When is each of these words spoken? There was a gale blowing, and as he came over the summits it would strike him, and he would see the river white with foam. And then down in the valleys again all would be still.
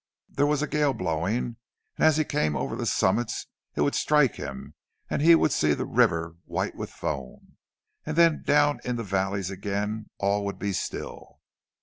There 0.31 0.47
was 0.47 0.63
a 0.63 0.67
gale 0.67 0.93
blowing, 0.95 1.57
and 1.95 2.05
as 2.07 2.17
he 2.17 2.23
came 2.25 2.55
over 2.55 2.75
the 2.75 2.87
summits 2.87 3.45
it 3.75 3.81
would 3.81 3.93
strike 3.93 4.33
him, 4.33 4.73
and 5.11 5.21
he 5.21 5.35
would 5.35 5.51
see 5.51 5.75
the 5.75 5.85
river 5.85 6.37
white 6.45 6.73
with 6.73 6.89
foam. 6.89 7.57
And 8.03 8.17
then 8.17 8.41
down 8.41 8.79
in 8.83 8.95
the 8.95 9.03
valleys 9.03 9.51
again 9.51 10.09
all 10.17 10.43
would 10.45 10.57
be 10.57 10.73
still. 10.73 11.39